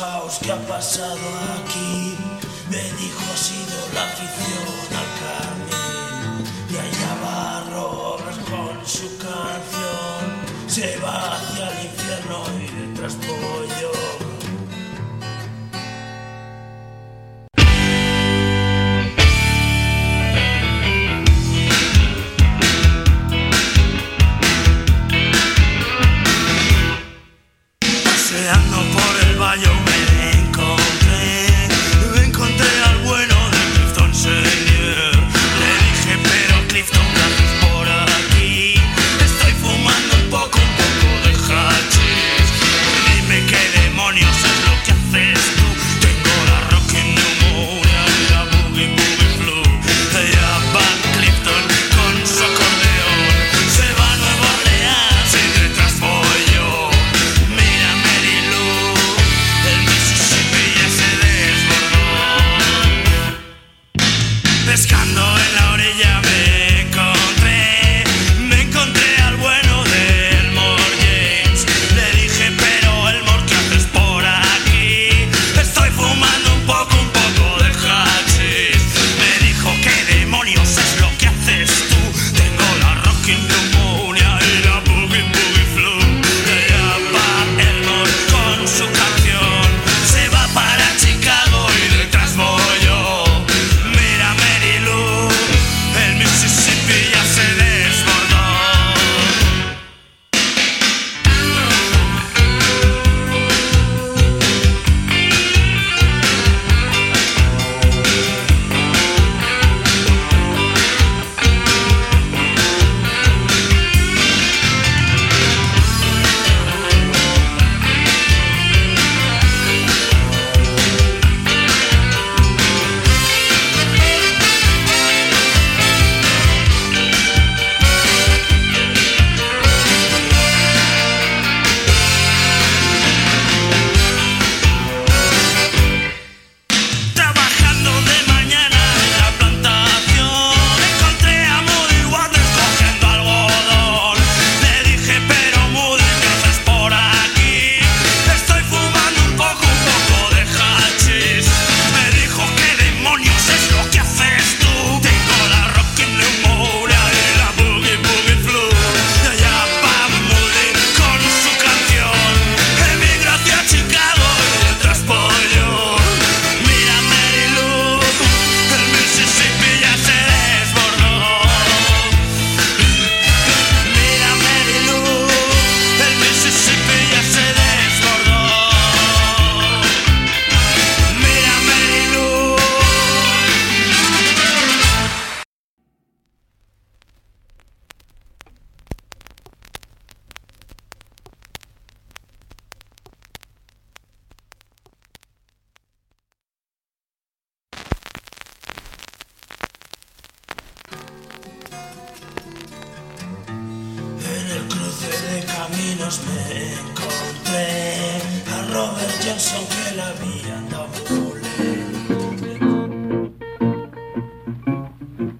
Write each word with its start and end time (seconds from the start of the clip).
House 0.00 0.38
qué 0.42 0.50
ha 0.50 0.66
pasado 0.66 1.28
aquí. 1.60 2.16
Me 2.70 2.82
dijo 3.00 3.20
ha 3.32 3.36
sido 3.36 3.76
la 3.92 4.02
afición 4.04 4.88
al 5.00 5.10
Carmen. 5.20 6.44
Y 6.70 6.74
allá 6.76 7.12
va 7.22 7.64
Robert 7.70 8.40
con 8.48 8.86
su 8.86 9.08
canción. 9.18 10.22
Se 10.68 10.96
va 11.04 11.36
hacia 11.36 11.68
el 11.68 11.84
infierno 11.84 12.44
y 12.58 12.66
detrás 12.80 13.18
voy 13.18 13.79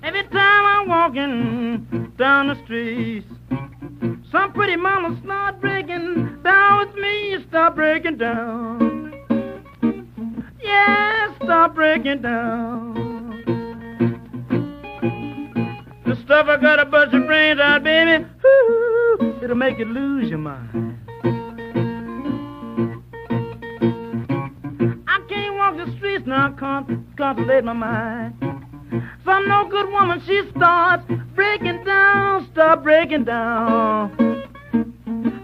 Every 0.02 0.24
time 0.28 0.64
I'm 0.66 0.88
walking 0.88 2.12
down 2.18 2.48
the 2.48 2.56
street, 2.64 3.24
some 4.30 4.52
pretty 4.52 4.76
mama 4.76 5.18
start 5.24 5.60
breaking 5.60 6.42
down 6.42 6.86
with 6.86 6.94
me. 6.96 7.42
Start 7.48 7.74
breaking 7.74 8.18
down. 8.18 9.14
Yeah, 10.62 11.34
start 11.36 11.74
breaking 11.74 12.20
down. 12.20 12.94
The 16.04 16.16
stuff 16.24 16.46
I 16.48 16.56
gotta 16.60 16.84
bust 16.84 17.12
your 17.12 17.24
brains 17.24 17.58
out, 17.58 17.82
baby. 17.84 18.26
Ooh, 18.44 19.38
it'll 19.42 19.56
make 19.56 19.78
you 19.78 19.86
lose 19.86 20.28
your 20.28 20.38
mind. 20.38 20.89
Now, 26.30 26.52
can't 26.52 26.86
contemplate 27.16 27.64
my 27.64 27.72
mind. 27.72 28.34
Some 29.24 29.48
no 29.48 29.68
good 29.68 29.90
woman, 29.90 30.22
she 30.24 30.42
starts 30.56 31.02
breaking 31.34 31.82
down, 31.84 32.48
stop 32.52 32.84
breaking 32.84 33.24
down. 33.24 34.16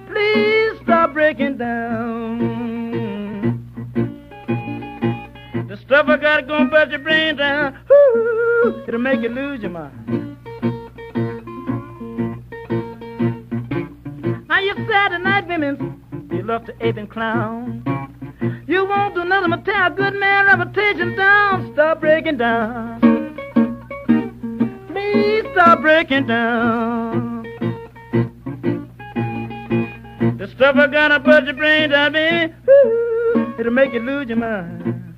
Please 0.09 0.81
stop 0.85 1.13
breaking 1.13 1.59
down. 1.59 2.39
The 5.69 5.77
stuff 5.85 6.07
I 6.07 6.17
got 6.19 6.47
gonna 6.47 6.71
bust 6.71 6.93
your 6.93 7.01
brain 7.01 7.37
down. 7.37 7.77
Ooh, 7.91 8.85
it'll 8.87 9.01
make 9.01 9.21
you 9.23 9.29
lose 9.29 9.61
your 9.63 9.73
mind. 9.73 10.37
Now 14.49 14.61
you 14.61 14.75
Saturday 14.89 15.25
night 15.25 15.49
women, 15.49 16.01
they 16.31 16.43
love 16.43 16.65
to 16.67 16.87
ape 16.87 16.97
and 16.97 17.11
clown. 17.11 17.96
You 18.77 18.85
won't 18.85 19.15
do 19.15 19.25
nothing 19.25 19.49
but 19.53 19.65
tear 19.65 19.87
a 19.87 19.91
good 19.91 20.21
man 20.21 20.45
reputation 20.45 21.17
down. 21.17 21.73
Stop 21.73 21.99
breaking 21.99 22.37
down. 22.37 23.01
Please 24.89 25.45
stop 25.53 25.81
breaking 25.81 26.27
down. 26.27 27.45
The 30.37 30.47
stuff 30.55 30.77
I 30.77 30.89
gotta 30.89 31.21
put 31.21 31.45
your 31.47 31.55
brain 31.55 31.89
down, 31.89 32.13
baby, 32.13 32.53
woo, 32.67 33.55
it'll 33.59 33.73
make 33.73 33.95
you 33.95 34.01
lose 34.01 34.29
your 34.29 34.37
mind. 34.37 35.17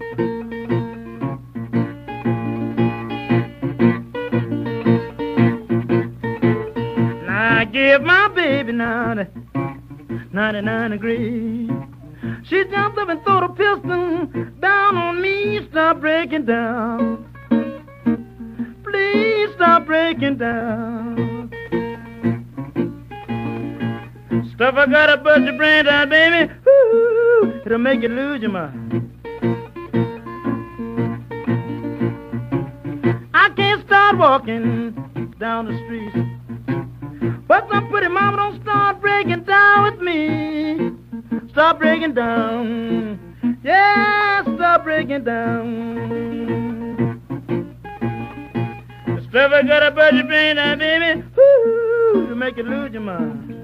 Now 7.26 7.58
I 7.58 7.64
give 7.64 8.02
my 8.02 8.28
baby 8.28 8.70
now 8.70 9.14
the 9.16 9.28
99 10.32 10.90
degrees. 10.92 11.57
She 12.48 12.64
jumped 12.70 12.96
up 12.96 13.10
and 13.10 13.22
threw 13.24 13.40
the 13.40 13.48
pistol 13.48 14.26
down 14.60 14.96
on 14.96 15.20
me. 15.20 15.60
Stop 15.70 16.00
breaking 16.00 16.46
down. 16.46 17.26
Please 18.84 19.50
stop 19.54 19.84
breaking 19.84 20.38
down. 20.38 21.50
Stuff 24.54 24.74
I 24.76 24.86
gotta 24.86 25.18
bust 25.18 25.42
your 25.42 25.58
brain 25.58 25.84
down, 25.84 26.08
baby. 26.08 26.50
Woo, 26.64 27.60
it'll 27.66 27.78
make 27.78 28.00
you 28.00 28.08
lose 28.08 28.40
your 28.40 28.50
mind. 28.50 29.12
I 33.34 33.50
can't 33.56 33.84
start 33.84 34.16
walking 34.16 34.92
down 35.38 35.66
the 35.66 35.76
street. 35.84 36.14
But 37.46 37.68
some 37.70 37.88
pretty 37.90 38.08
mama 38.08 38.38
don't 38.38 38.62
start 38.62 39.02
breaking 39.02 39.44
down. 39.44 39.97
Stop 41.58 41.80
breaking 41.80 42.14
down. 42.14 43.18
Yeah, 43.64 44.44
stop 44.44 44.84
breaking 44.84 45.24
down. 45.24 45.66
Stuff 49.28 49.52
I 49.52 49.62
got 49.66 49.82
about 49.82 50.14
your 50.14 50.22
brain 50.22 50.54
now, 50.54 50.76
baby. 50.76 51.24
To 51.34 52.34
make 52.36 52.58
you 52.58 52.62
lose 52.62 52.92
your 52.92 53.02
mind. 53.02 53.56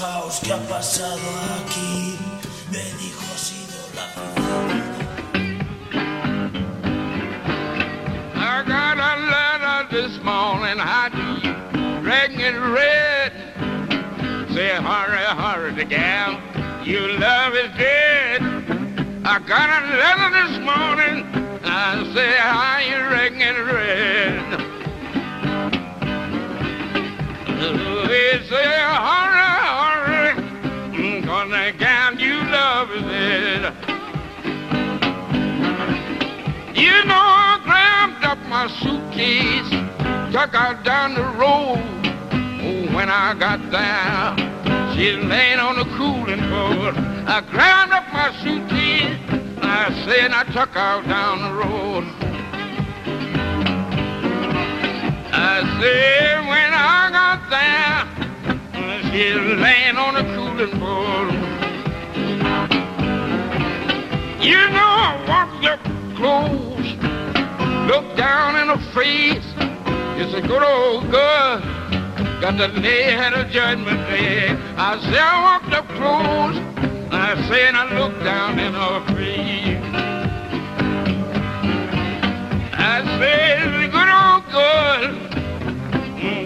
House 0.00 0.40
qué 0.42 0.52
ha 0.52 0.58
pasado 0.68 1.20
aquí. 1.60 2.16
Me 2.72 2.82
dijo 2.98 3.20
ha 3.30 3.38
sido 3.38 3.78
la 3.94 4.85
morning, 10.26 10.80
I 10.80 11.08
do, 11.14 12.02
dragging 12.02 12.40
it 12.40 12.58
red. 12.58 13.30
Say, 14.52 14.70
hurry, 14.70 15.22
hurry, 15.22 15.72
the 15.72 15.84
gal, 15.84 16.42
your 16.84 17.16
love 17.16 17.54
is 17.54 17.70
dead. 17.78 18.42
I 19.24 19.38
got 19.38 19.70
a 19.70 19.86
letter 20.02 20.30
this 20.34 20.58
morning, 20.66 21.24
I 21.64 22.02
say, 22.12 22.32
how 22.38 22.78
you 22.80 22.96
dragging 23.08 23.40
it 23.40 23.56
red? 23.70 24.42
They 28.08 28.42
say, 28.50 28.66
hurry, 29.06 29.46
hurry, 29.78 30.34
mm, 30.90 31.24
cause 31.24 31.50
the 31.50 31.78
gal 31.78 32.14
you 32.18 32.34
love 32.50 32.90
is 32.90 33.02
dead. 33.02 33.62
You 36.74 37.04
know, 37.04 37.14
I 37.14 37.60
grabbed 37.62 38.24
up 38.24 38.38
my 38.48 38.66
suitcase, 38.66 39.86
took 40.36 40.54
her 40.54 40.74
down 40.84 41.14
the 41.14 41.24
road. 41.40 41.80
Oh, 42.60 42.94
when 42.94 43.08
I 43.08 43.32
got 43.38 43.58
there, 43.72 44.36
she 44.94 45.12
laying 45.12 45.58
on 45.58 45.76
the 45.78 45.86
cooling 45.96 46.44
board. 46.50 46.94
I 47.26 47.40
grabbed 47.50 47.92
up 47.92 48.04
my 48.12 48.30
suitcase, 48.42 49.16
I 49.62 49.94
said 50.04 50.32
I 50.32 50.44
took 50.52 50.68
her 50.74 51.02
down 51.08 51.40
the 51.40 51.54
road. 51.54 52.04
I 55.32 55.62
said 55.80 56.46
when 56.52 56.72
I 56.74 57.08
got 57.16 57.40
there, 57.48 58.04
she 59.10 59.32
laying 59.32 59.96
on 59.96 60.14
the 60.16 60.24
cooling 60.36 60.78
board. 60.78 61.32
You 64.44 64.68
know, 64.68 64.92
I 65.00 65.24
walked 65.26 65.64
up 65.64 65.80
close, 66.14 66.88
looked 67.88 68.18
down 68.18 68.56
in 68.56 68.68
her 68.68 68.92
face. 68.92 69.55
It's 70.18 70.32
a 70.32 70.40
good 70.40 70.62
old 70.62 71.10
girl, 71.10 71.60
got 72.40 72.56
the 72.56 72.68
lay 72.80 73.04
at 73.12 73.34
a 73.34 73.44
judgment 73.52 74.00
day. 74.08 74.48
I 74.48 74.98
said 74.98 75.20
I 75.20 75.42
walked 75.44 75.74
up 75.74 75.86
close, 75.88 76.56
I 77.12 77.36
said 77.48 77.74
I 77.74 77.84
looked 77.98 78.24
down 78.24 78.58
in 78.58 78.72
her 78.72 79.04
face. 79.14 79.76
I 82.72 83.04
said 83.18 83.68
it's 83.68 83.76
a 83.84 83.90
good 83.92 84.08
old 84.08 84.44
girl, 84.56 85.04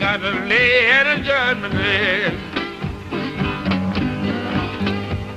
got 0.01 0.21
the 0.21 0.33
lay 0.51 0.91
at 0.91 1.07
a 1.07 1.23
judgment 1.23 1.75
day. 1.75 2.35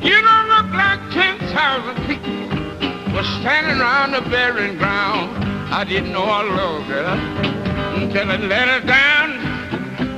You 0.02 0.22
don't 0.24 0.48
look 0.50 0.74
like 0.74 1.00
10,000 1.12 2.08
people 2.08 3.14
was 3.14 3.28
standing 3.42 3.80
around 3.80 4.14
the 4.14 4.22
burying 4.32 4.80
ground. 4.80 5.44
I 5.72 5.84
didn't 5.84 6.12
know 6.12 6.24
I 6.24 6.42
loved 6.42 6.86
her 6.88 7.53
until 7.96 8.32
I 8.32 8.38
let 8.38 8.68
her 8.68 8.88
down. 8.88 9.30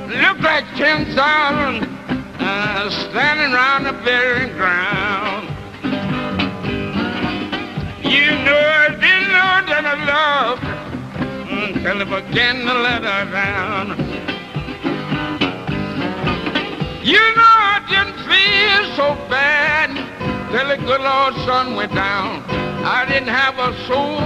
Looked 0.08 0.42
like 0.42 0.64
10,000 0.76 1.16
uh, 2.38 2.90
standing 2.90 3.52
around 3.52 3.84
the 3.84 3.92
burying 4.04 4.52
ground. 4.56 5.48
You 8.02 8.30
know 8.46 8.56
I 8.56 8.88
didn't 9.04 9.30
know 9.36 9.56
that 9.72 9.84
I 9.84 9.96
loved 10.14 10.64
until 11.50 12.02
I 12.02 12.20
began 12.20 12.56
to 12.66 12.74
let 12.74 13.02
her 13.02 13.30
down. 13.30 13.86
You 17.04 17.20
know 17.36 17.54
I 17.74 17.78
didn't 17.88 18.18
feel 18.26 18.96
so 18.96 19.14
bad 19.28 19.90
till 20.50 20.68
the 20.68 20.76
good 20.76 21.00
Lord 21.00 21.34
sun 21.46 21.76
went 21.76 21.94
down. 21.94 22.42
I 22.84 23.04
didn't 23.06 23.28
have 23.28 23.58
a 23.58 23.74
soul 23.86 24.18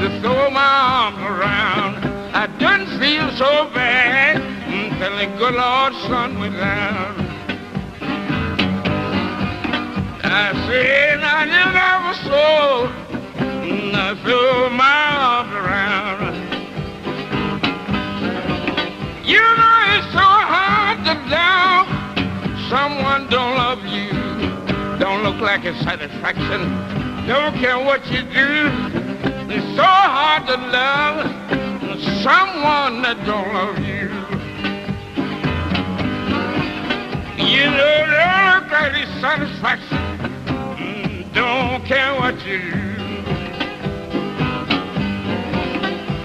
to 0.00 0.20
throw 0.20 0.50
my 0.50 0.60
arms 0.60 1.18
around. 1.18 2.09
I 2.32 2.46
didn't 2.46 2.98
feel 3.00 3.28
so 3.36 3.68
bad 3.74 4.36
mm, 4.36 4.92
until 4.92 5.16
the 5.18 5.26
good 5.36 5.54
Lord 5.54 5.92
sun 6.06 6.38
went 6.38 6.56
down. 6.56 7.26
I 10.22 10.52
said 10.68 11.20
I 11.20 11.44
didn't 11.44 11.74
have 11.74 12.02
a 12.06 12.16
soul 12.22 12.86
to 13.38 13.44
mm, 13.44 14.22
throw 14.22 14.70
my 14.70 15.06
arms 15.18 15.52
around. 15.54 16.34
You 19.26 19.42
know 19.42 19.76
it's 19.98 20.06
so 20.12 20.22
hard 20.22 21.04
to 21.06 21.14
love 21.34 21.88
someone 22.70 23.28
don't 23.28 23.56
love 23.56 23.84
you. 23.86 24.12
Don't 25.00 25.24
look 25.24 25.40
like 25.40 25.64
a 25.64 25.76
satisfaction. 25.82 26.60
Don't 27.26 27.56
care 27.56 27.78
what 27.78 28.06
you 28.06 28.22
do. 28.22 28.70
It's 29.52 29.76
so 29.76 29.82
hard 29.82 30.46
to 30.46 30.56
love 30.56 31.39
someone 32.22 33.02
that 33.02 33.18
don't 33.26 33.52
love 33.54 33.78
you. 33.78 34.08
You 37.44 37.66
know, 37.66 38.06
don't 38.06 38.46
look 38.46 38.94
it's 38.96 39.20
satisfaction. 39.20 39.98
Mm, 40.78 41.32
Don't 41.34 41.84
care 41.84 42.14
what 42.14 42.34
you 42.46 42.58
do. 42.60 42.78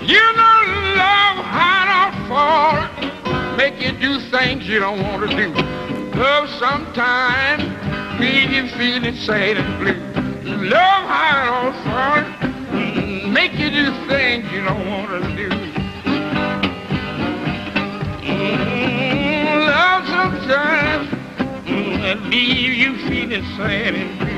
You 0.06 0.22
know, 0.22 0.58
love 0.96 1.38
hide 1.44 1.90
or 1.98 2.12
fall, 2.30 3.58
make 3.58 3.82
you 3.82 3.92
do 4.00 4.20
things 4.30 4.68
you 4.68 4.80
don't 4.80 5.02
want 5.02 5.30
to 5.30 5.36
do. 5.36 5.50
Love 6.20 6.48
sometimes 6.60 7.64
leave 8.20 8.52
you 8.52 8.68
feeling 8.78 9.16
sad 9.16 9.58
and 9.58 9.80
blue. 9.80 10.00
Love 10.70 11.08
hide 11.10 11.48
or 11.50 11.74
fall, 11.84 12.24
mm, 12.80 13.32
make 13.32 13.54
you 13.54 13.70
do 13.70 13.92
things 14.08 14.50
you 14.52 14.64
don't 14.64 14.88
want 14.88 15.10
to 15.24 15.36
do. 15.36 15.65
Sometimes 20.08 21.10
leave 22.30 22.74
you 22.74 22.98
feeling 23.08 23.44
sad 23.58 23.96
and 23.96 24.20
blue. 24.20 24.35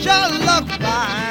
Sure 0.00 0.28
look 0.30 0.68
fine. 0.80 1.27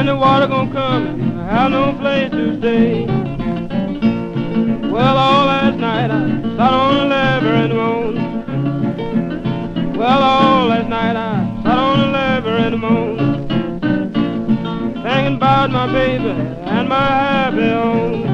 And 0.00 0.08
the 0.08 0.16
water 0.16 0.46
gonna 0.46 0.72
come 0.72 1.06
and 1.08 1.38
I 1.38 1.44
have 1.60 1.70
no 1.72 1.92
place 2.00 2.30
to 2.30 2.58
stay. 2.58 3.04
Well, 4.90 5.16
all 5.18 5.44
last 5.44 5.76
night 5.76 6.10
I 6.10 6.40
sat 6.56 6.72
on 6.72 6.94
the 6.96 7.04
lever 7.04 7.54
and 7.64 7.74
moaned. 7.74 8.18
Well, 9.98 10.22
all 10.22 10.68
last 10.68 10.88
night 10.88 11.16
I 11.16 11.62
sat 11.62 11.78
on 11.78 11.98
the 11.98 12.06
lever 12.16 12.56
and 12.56 12.78
moaned. 12.80 13.48
Thinking 15.04 15.36
about 15.36 15.70
my 15.70 15.86
baby 15.92 16.30
and 16.30 16.88
my 16.88 17.06
happy 17.06 17.68
home. 17.68 18.24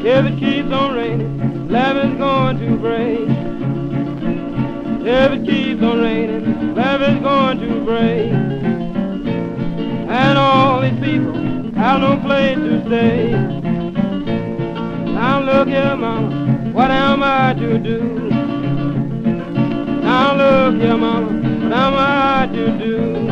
If 0.00 0.24
it 0.24 0.38
keeps 0.38 0.72
on 0.72 0.94
raining, 0.94 1.68
levee's 1.68 2.16
going 2.16 2.58
to 2.58 2.76
break. 2.78 3.28
If 5.06 5.32
it 5.32 5.44
keeps 5.44 5.82
on 5.82 5.98
raining, 6.00 6.74
levee's 6.74 7.20
going 7.22 7.58
to 7.60 7.84
break. 7.84 8.49
And 10.30 10.38
all 10.38 10.80
these 10.80 11.00
people 11.00 11.34
have 11.74 12.00
no 12.00 12.16
place 12.20 12.56
to 12.56 12.86
stay. 12.86 13.32
Now 15.12 15.40
look 15.40 15.66
here, 15.66 15.96
mama, 15.96 16.70
what 16.72 16.92
am 16.92 17.20
I 17.24 17.52
to 17.54 17.78
do? 17.80 17.98
Now 20.06 20.36
look 20.36 20.80
here, 20.80 20.96
mama, 20.96 21.26
what 21.26 21.72
am 21.72 21.94
I 21.96 22.46
to 22.46 22.78
do? 22.78 23.28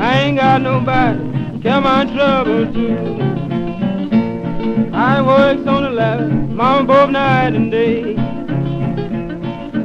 I 0.00 0.18
ain't 0.20 0.38
got 0.38 0.62
nobody 0.62 1.60
care 1.60 1.80
my 1.82 2.06
trouble 2.06 2.72
to. 2.72 2.88
I 4.94 5.20
works 5.20 5.68
on 5.68 5.82
the 5.82 5.90
ladder, 5.90 6.28
mama, 6.28 6.86
both 6.86 7.10
night 7.10 7.54
and 7.54 7.70
day. 7.70 8.16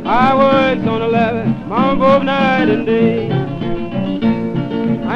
I 0.06 0.36
works 0.36 0.88
on 0.88 1.00
the 1.02 1.08
ladder, 1.08 1.46
mama, 1.68 2.00
both 2.00 2.24
night 2.24 2.70
and 2.70 2.86
day. 2.86 3.33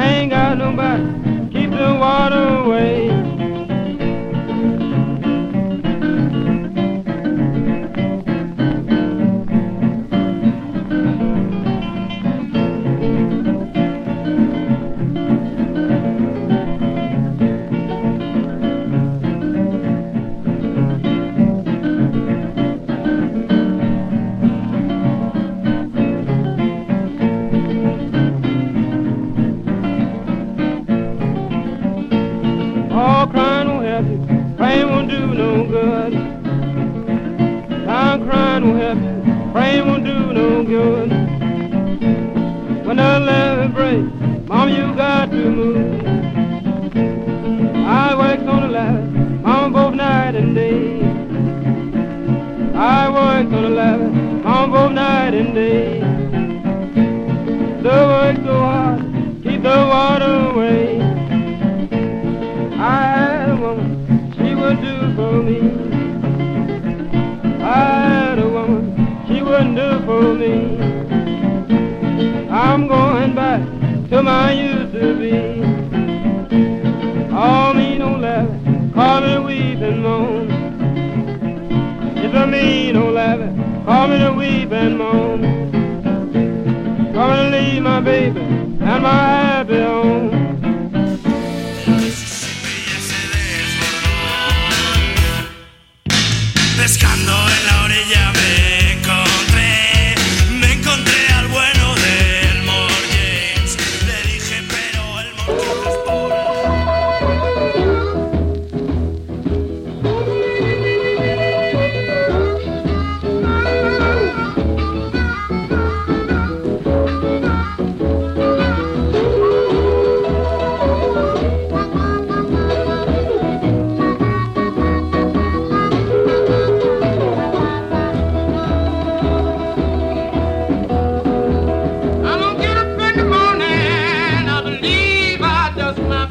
Ain't 0.08 0.30
got 0.30 0.56
nobody 0.56 1.04
keep 1.52 1.70
the 1.70 1.94
water 2.00 2.46
away. 2.64 3.27
I'm 38.18 38.26
crying 38.28 38.64
won't 38.66 38.82
help 38.82 38.98
you, 38.98 39.52
praying 39.52 39.86
won't 39.86 40.04
do 40.04 40.32
no 40.32 40.64
good. 40.64 41.10
When 42.84 42.96
the 42.96 43.20
levee 43.20 43.72
breaks, 43.72 44.48
mama, 44.48 44.72
you 44.72 44.96
got 44.96 45.30
to 45.30 45.36
move. 45.36 46.04
I 47.86 48.16
works 48.16 48.42
on 48.42 48.62
the 48.62 48.68
levee, 48.68 49.38
mama, 49.40 49.70
both 49.72 49.94
night 49.94 50.34
and 50.34 50.52
day. 50.52 51.00
I 52.74 53.08
works 53.08 53.54
on 53.54 53.62
the 53.62 53.70
levee, 53.70 54.42
mama, 54.42 54.72
both 54.72 54.92
night 54.92 55.34
and 55.34 55.54
day. 55.54 56.00
The 57.82 57.88
work 57.88 58.36
so 58.44 58.58
hard, 58.58 59.00
keep 59.44 59.62
the 59.62 59.78
water 59.92 60.50
away. 60.50 61.00
I 62.80 63.00
had 63.00 63.50
a 63.50 63.56
woman, 63.56 64.32
she 64.34 64.56
would 64.56 64.80
do 64.82 65.14
for 65.14 65.40
me. 65.40 65.77
For 69.78 70.34
me. 70.34 70.76
I'm 72.50 72.88
going 72.88 73.34
back 73.34 73.60
to 74.10 74.22
my 74.22 74.52
used 74.52 74.92
to 74.92 75.16
be. 75.20 75.34
All 77.32 77.74
me 77.74 77.98
no 77.98 78.16
levy, 78.16 78.92
call 78.92 79.20
me 79.20 79.38
weep 79.38 79.78
and 79.88 80.02
moan. 80.02 80.50
If 82.16 82.34
I 82.34 82.46
mean 82.46 82.94
no 82.94 83.10
levy, 83.10 83.48
call 83.84 84.08
me 84.08 84.18
to 84.18 84.32
weep 84.32 84.72
and 84.72 84.98
moan. 84.98 85.40
Gonna 87.12 87.50
leave 87.50 87.82
my 87.82 88.00
baby 88.00 88.40
and 88.40 89.02
my 89.02 89.37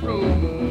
Room. 0.04 0.67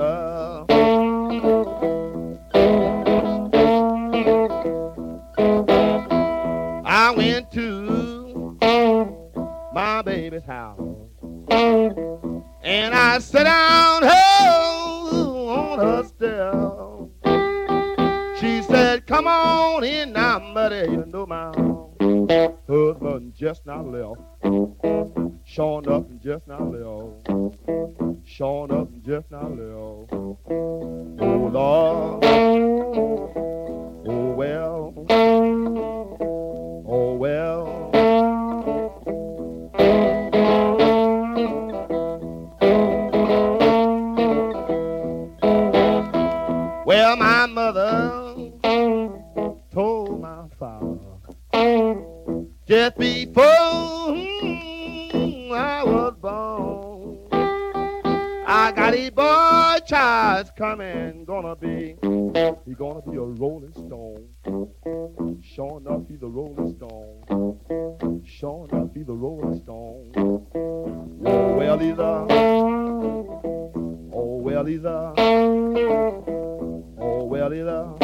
I 0.00 0.64
went 7.16 7.50
to 7.52 8.56
my 9.72 10.02
baby's 10.02 10.44
house 10.44 10.78
and 11.50 12.94
I 12.94 13.18
sat 13.18 13.42
down 13.42 14.02
oh, 14.04 15.48
on 15.48 15.78
her 15.80 16.04
step. 16.04 16.54
She 18.40 18.62
said, 18.62 19.04
Come 19.04 19.26
on 19.26 19.82
in 19.82 20.12
now, 20.12 20.38
buddy. 20.54 20.92
You 20.92 21.06
know 21.06 21.26
my 21.26 21.48
husband 22.68 23.34
just 23.34 23.66
now 23.66 23.82
left. 23.82 24.20
Showing 25.44 25.88
up 25.88 26.08
and 26.08 26.20
just 26.20 26.46
now 26.46 26.62
left. 26.62 28.07
Showing 28.38 28.70
up 28.70 28.88
just 29.04 29.28
now 29.32 29.48
left. 29.48 30.12
Oh 30.12 30.38
Lord. 31.52 32.24
Oh 34.06 34.32
well. 34.36 34.94
Oh 36.86 37.14
well. 37.14 37.90
Well, 46.86 47.16
my 47.16 47.46
mother 47.46 48.52
told 49.72 50.20
my 50.20 50.44
father 50.60 51.00
just 52.68 52.96
before 52.98 53.87
Got 58.88 59.14
boy 59.14 59.76
child 59.86 60.50
coming, 60.56 61.26
gonna 61.26 61.54
be, 61.54 61.94
he 62.00 62.74
gonna 62.74 63.02
be 63.02 63.16
a 63.18 63.20
rolling 63.20 63.74
stone. 63.74 64.30
Sure 65.42 65.78
enough, 65.78 66.08
he's 66.08 66.22
a 66.22 66.26
rolling 66.26 66.74
stone. 66.74 68.24
Sure 68.24 68.66
enough, 68.72 68.88
he's 68.94 69.06
a 69.10 69.12
rolling 69.12 69.60
stone. 69.62 70.10
Oh, 71.26 71.54
well, 71.58 71.78
he's 71.78 71.98
a, 71.98 72.26
oh, 74.10 74.40
well, 74.42 74.64
he's 74.64 74.84
a, 74.84 75.12
oh, 76.98 77.24
well, 77.24 77.50
he's 77.50 77.66
a. 77.66 77.97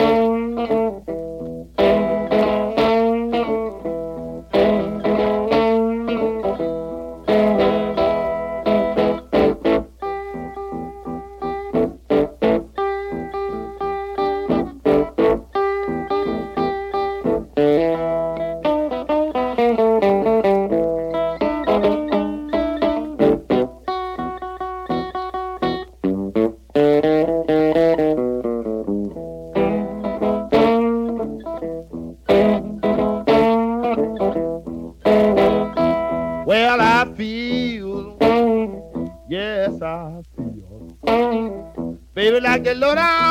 like 42.94 43.23